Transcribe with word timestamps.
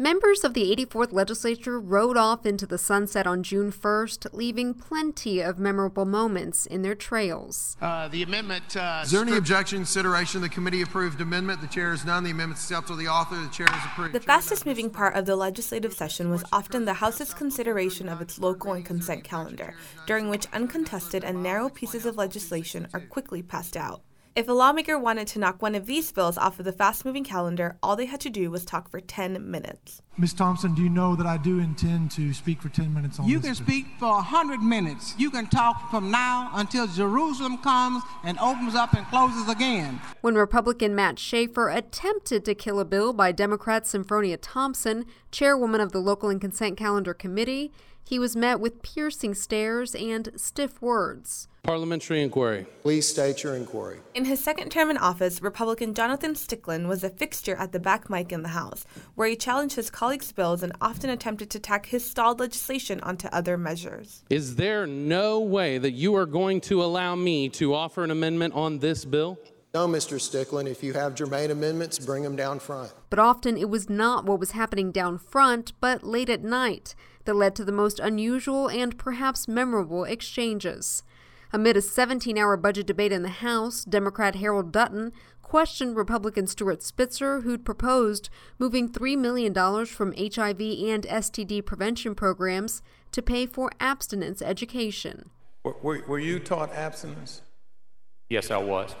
Members 0.00 0.42
of 0.42 0.54
the 0.54 0.74
84th 0.74 1.12
legislature 1.12 1.78
rode 1.78 2.16
off 2.16 2.44
into 2.44 2.66
the 2.66 2.78
sunset 2.78 3.28
on 3.28 3.44
June 3.44 3.70
1st, 3.70 4.26
leaving 4.32 4.74
plenty 4.74 5.40
of 5.40 5.56
memorable 5.56 6.04
moments 6.04 6.66
in 6.66 6.82
their 6.82 6.96
trails. 6.96 7.76
Uh, 7.80 8.08
the 8.08 8.24
amendment. 8.24 8.76
Uh, 8.76 9.02
Is 9.04 9.12
there 9.12 9.22
any 9.22 9.36
objection, 9.36 9.78
consideration? 9.78 10.40
The 10.40 10.48
committee 10.48 10.82
approved 10.82 11.20
amendment. 11.20 11.60
The 11.60 11.68
chair 11.68 11.92
is 11.92 12.04
none. 12.04 12.24
The 12.24 12.32
amendment 12.32 12.58
is 12.58 12.64
accepted 12.64 12.94
to 12.94 12.96
the 12.96 13.06
author. 13.06 13.36
The 13.36 13.48
chair 13.50 13.68
is 13.68 13.84
approved. 13.84 14.14
The 14.14 14.18
fastest 14.20 14.66
moving 14.66 14.90
part 14.90 15.14
of 15.14 15.26
the 15.26 15.36
legislative 15.36 15.92
session 15.92 16.28
was 16.28 16.42
often 16.52 16.86
the 16.86 16.94
House's 16.94 17.32
consideration 17.32 18.08
of 18.08 18.20
its 18.20 18.40
local 18.40 18.72
and 18.72 18.84
consent 18.84 19.22
calendar, 19.22 19.74
during 20.08 20.28
which 20.28 20.48
uncontested 20.52 21.22
and 21.22 21.40
narrow 21.40 21.68
pieces 21.68 22.04
of 22.04 22.16
legislation 22.16 22.88
are 22.92 23.00
quickly 23.00 23.42
passed 23.42 23.76
out. 23.76 24.02
If 24.36 24.48
a 24.48 24.52
lawmaker 24.52 24.98
wanted 24.98 25.28
to 25.28 25.38
knock 25.38 25.62
one 25.62 25.76
of 25.76 25.86
these 25.86 26.10
bills 26.10 26.36
off 26.36 26.58
of 26.58 26.64
the 26.64 26.72
fast 26.72 27.04
moving 27.04 27.22
calendar, 27.22 27.76
all 27.80 27.94
they 27.94 28.06
had 28.06 28.18
to 28.22 28.30
do 28.30 28.50
was 28.50 28.64
talk 28.64 28.88
for 28.90 28.98
10 29.00 29.48
minutes. 29.48 30.02
Ms. 30.18 30.34
Thompson, 30.34 30.74
do 30.74 30.82
you 30.82 30.88
know 30.88 31.14
that 31.14 31.24
I 31.24 31.36
do 31.36 31.60
intend 31.60 32.10
to 32.12 32.32
speak 32.34 32.60
for 32.60 32.68
10 32.68 32.92
minutes 32.92 33.20
on 33.20 33.28
You 33.28 33.38
this? 33.38 33.58
can 33.58 33.64
bill? 33.64 33.74
speak 33.74 33.86
for 34.00 34.08
100 34.08 34.60
minutes. 34.60 35.14
You 35.18 35.30
can 35.30 35.46
talk 35.46 35.88
from 35.88 36.10
now 36.10 36.50
until 36.54 36.88
Jerusalem 36.88 37.58
comes 37.58 38.02
and 38.24 38.36
opens 38.40 38.74
up 38.74 38.92
and 38.94 39.06
closes 39.06 39.48
again. 39.48 40.00
When 40.20 40.34
Republican 40.34 40.96
Matt 40.96 41.20
Schaefer 41.20 41.68
attempted 41.68 42.44
to 42.44 42.56
kill 42.56 42.80
a 42.80 42.84
bill 42.84 43.12
by 43.12 43.30
Democrat 43.30 43.84
Senfronia 43.84 44.38
Thompson, 44.42 45.04
chairwoman 45.30 45.80
of 45.80 45.92
the 45.92 46.00
Local 46.00 46.28
and 46.28 46.40
Consent 46.40 46.76
Calendar 46.76 47.14
Committee, 47.14 47.70
he 48.02 48.18
was 48.18 48.34
met 48.34 48.58
with 48.58 48.82
piercing 48.82 49.34
stares 49.34 49.94
and 49.94 50.30
stiff 50.34 50.82
words. 50.82 51.46
Parliamentary 51.64 52.22
inquiry. 52.22 52.66
Please 52.82 53.08
state 53.08 53.42
your 53.42 53.56
inquiry. 53.56 53.98
In 54.14 54.26
his 54.26 54.44
second 54.44 54.68
term 54.68 54.90
in 54.90 54.98
office, 54.98 55.40
Republican 55.40 55.94
Jonathan 55.94 56.34
Stickland 56.34 56.86
was 56.86 57.02
a 57.02 57.08
fixture 57.08 57.56
at 57.56 57.72
the 57.72 57.80
back 57.80 58.10
mic 58.10 58.32
in 58.32 58.42
the 58.42 58.50
House, 58.50 58.84
where 59.14 59.26
he 59.26 59.34
challenged 59.34 59.74
his 59.76 59.88
colleagues' 59.88 60.30
bills 60.30 60.62
and 60.62 60.74
often 60.82 61.08
attempted 61.08 61.48
to 61.48 61.58
tack 61.58 61.86
his 61.86 62.04
stalled 62.04 62.38
legislation 62.38 63.00
onto 63.00 63.28
other 63.28 63.56
measures. 63.56 64.24
Is 64.28 64.56
there 64.56 64.86
no 64.86 65.40
way 65.40 65.78
that 65.78 65.92
you 65.92 66.14
are 66.16 66.26
going 66.26 66.60
to 66.62 66.84
allow 66.84 67.14
me 67.14 67.48
to 67.50 67.72
offer 67.72 68.04
an 68.04 68.10
amendment 68.10 68.52
on 68.52 68.80
this 68.80 69.06
bill? 69.06 69.38
No, 69.72 69.88
Mr. 69.88 70.20
Stickland. 70.20 70.68
If 70.68 70.82
you 70.84 70.92
have 70.92 71.14
germane 71.14 71.50
amendments, 71.50 71.98
bring 71.98 72.24
them 72.24 72.36
down 72.36 72.58
front. 72.58 72.92
But 73.08 73.18
often 73.18 73.56
it 73.56 73.70
was 73.70 73.88
not 73.88 74.26
what 74.26 74.38
was 74.38 74.50
happening 74.50 74.92
down 74.92 75.16
front, 75.16 75.72
but 75.80 76.04
late 76.04 76.28
at 76.28 76.44
night, 76.44 76.94
that 77.24 77.34
led 77.34 77.56
to 77.56 77.64
the 77.64 77.72
most 77.72 77.98
unusual 78.00 78.68
and 78.68 78.98
perhaps 78.98 79.48
memorable 79.48 80.04
exchanges. 80.04 81.02
Amid 81.54 81.76
a 81.76 81.82
17 81.82 82.36
hour 82.36 82.56
budget 82.56 82.84
debate 82.84 83.12
in 83.12 83.22
the 83.22 83.28
House, 83.28 83.84
Democrat 83.84 84.34
Harold 84.34 84.72
Dutton 84.72 85.12
questioned 85.40 85.96
Republican 85.96 86.48
Stuart 86.48 86.82
Spitzer, 86.82 87.42
who'd 87.42 87.64
proposed 87.64 88.28
moving 88.58 88.90
$3 88.90 89.16
million 89.16 89.54
from 89.86 90.12
HIV 90.14 90.60
and 90.60 91.04
STD 91.06 91.64
prevention 91.64 92.16
programs 92.16 92.82
to 93.12 93.22
pay 93.22 93.46
for 93.46 93.70
abstinence 93.78 94.42
education. 94.42 95.30
Were, 95.62 95.76
were, 95.80 96.02
were 96.08 96.18
you 96.18 96.40
taught 96.40 96.72
abstinence? 96.72 97.42
Yes, 98.28 98.50
I 98.50 98.56
was. 98.56 98.96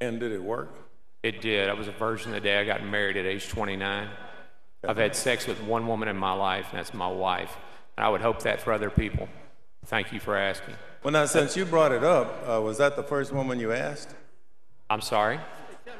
And 0.00 0.18
did 0.18 0.32
it 0.32 0.42
work? 0.42 0.74
It 1.22 1.42
did. 1.42 1.68
I 1.68 1.74
was 1.74 1.88
a 1.88 1.92
virgin 1.92 2.32
the 2.32 2.40
day 2.40 2.58
I 2.58 2.64
got 2.64 2.82
married 2.82 3.18
at 3.18 3.26
age 3.26 3.50
29. 3.50 4.08
I've 4.88 4.96
had 4.96 5.14
sex 5.14 5.46
with 5.46 5.62
one 5.64 5.86
woman 5.86 6.08
in 6.08 6.16
my 6.16 6.32
life, 6.32 6.68
and 6.70 6.78
that's 6.78 6.94
my 6.94 7.08
wife. 7.08 7.54
And 7.98 8.06
I 8.06 8.08
would 8.08 8.22
hope 8.22 8.44
that 8.44 8.62
for 8.62 8.72
other 8.72 8.88
people. 8.88 9.28
Thank 9.86 10.12
you 10.12 10.20
for 10.20 10.36
asking. 10.36 10.74
Well, 11.02 11.12
now, 11.12 11.24
since 11.26 11.56
you 11.56 11.64
brought 11.64 11.92
it 11.92 12.04
up, 12.04 12.44
uh, 12.46 12.60
was 12.60 12.78
that 12.78 12.96
the 12.96 13.02
first 13.02 13.32
woman 13.32 13.58
you 13.58 13.72
asked? 13.72 14.14
I'm 14.88 15.00
sorry. 15.00 15.40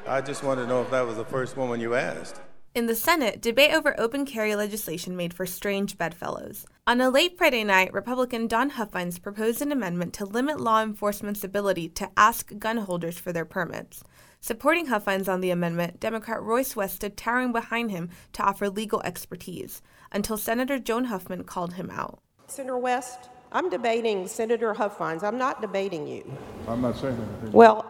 I 0.06 0.20
just 0.20 0.42
wanted 0.42 0.62
to 0.62 0.68
know 0.68 0.82
if 0.82 0.90
that 0.90 1.06
was 1.06 1.16
the 1.16 1.24
first 1.24 1.56
woman 1.56 1.80
you 1.80 1.94
asked. 1.94 2.40
In 2.72 2.86
the 2.86 2.94
Senate, 2.94 3.42
debate 3.42 3.74
over 3.74 3.98
open 3.98 4.24
carry 4.24 4.54
legislation 4.54 5.16
made 5.16 5.34
for 5.34 5.44
strange 5.44 5.98
bedfellows. 5.98 6.66
On 6.86 7.00
a 7.00 7.10
late 7.10 7.36
Friday 7.36 7.64
night, 7.64 7.92
Republican 7.92 8.46
Don 8.46 8.70
Huffines 8.70 9.18
proposed 9.18 9.60
an 9.60 9.72
amendment 9.72 10.12
to 10.14 10.24
limit 10.24 10.60
law 10.60 10.80
enforcement's 10.80 11.42
ability 11.42 11.88
to 11.88 12.08
ask 12.16 12.56
gun 12.58 12.76
holders 12.76 13.18
for 13.18 13.32
their 13.32 13.44
permits. 13.44 14.04
Supporting 14.40 14.86
Huffines 14.86 15.28
on 15.28 15.40
the 15.40 15.50
amendment, 15.50 15.98
Democrat 15.98 16.40
Royce 16.42 16.76
West 16.76 16.96
stood 16.96 17.16
towering 17.16 17.50
behind 17.50 17.90
him 17.90 18.08
to 18.34 18.42
offer 18.44 18.70
legal 18.70 19.02
expertise, 19.02 19.82
until 20.12 20.36
Senator 20.36 20.78
Joan 20.78 21.06
Huffman 21.06 21.42
called 21.42 21.74
him 21.74 21.90
out. 21.90 22.20
Senator 22.46 22.78
West, 22.78 23.30
I'm 23.52 23.68
debating 23.68 24.28
Senator 24.28 24.74
Huffines. 24.74 25.22
I'm 25.22 25.36
not 25.38 25.60
debating 25.60 26.06
you. 26.06 26.30
I'm 26.68 26.80
not 26.80 26.96
saying 26.96 27.16
anything. 27.16 27.52
Well, 27.52 27.84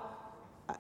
I, 0.68 0.74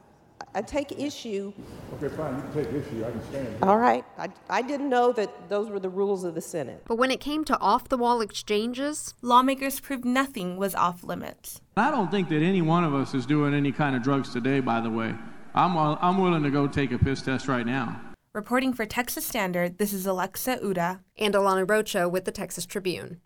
I 0.54 0.62
take 0.62 0.98
issue. 0.98 1.52
Okay, 1.94 2.14
fine, 2.16 2.36
you 2.36 2.42
can 2.42 2.52
take 2.52 2.72
issue, 2.72 3.04
I 3.04 3.10
can 3.10 3.22
stand 3.28 3.46
it. 3.48 3.62
All 3.62 3.76
right. 3.76 4.04
I, 4.16 4.28
I 4.48 4.62
didn't 4.62 4.88
know 4.88 5.12
that 5.12 5.50
those 5.50 5.68
were 5.68 5.80
the 5.80 5.90
rules 5.90 6.24
of 6.24 6.34
the 6.34 6.40
Senate. 6.40 6.82
But 6.86 6.96
when 6.96 7.10
it 7.10 7.20
came 7.20 7.44
to 7.44 7.58
off 7.58 7.88
the 7.90 7.98
wall 7.98 8.22
exchanges, 8.22 9.14
Lawmakers 9.20 9.80
proved 9.80 10.04
nothing 10.06 10.56
was 10.56 10.74
off 10.74 11.04
limits. 11.04 11.60
I 11.76 11.90
don't 11.90 12.10
think 12.10 12.30
that 12.30 12.42
any 12.42 12.62
one 12.62 12.84
of 12.84 12.94
us 12.94 13.12
is 13.14 13.26
doing 13.26 13.52
any 13.52 13.72
kind 13.72 13.94
of 13.94 14.02
drugs 14.02 14.32
today, 14.32 14.60
by 14.60 14.80
the 14.80 14.90
way. 14.90 15.14
I'm, 15.54 15.76
I'm 15.76 16.18
willing 16.18 16.42
to 16.44 16.50
go 16.50 16.66
take 16.66 16.92
a 16.92 16.98
piss 16.98 17.20
test 17.22 17.48
right 17.48 17.66
now. 17.66 18.00
Reporting 18.32 18.72
for 18.72 18.86
Texas 18.86 19.26
Standard, 19.26 19.78
this 19.78 19.92
is 19.92 20.06
Alexa 20.06 20.60
Ura. 20.62 21.00
and 21.18 21.34
Alana 21.34 21.68
Rocha 21.68 22.08
with 22.08 22.24
the 22.24 22.30
Texas 22.30 22.64
Tribune. 22.64 23.20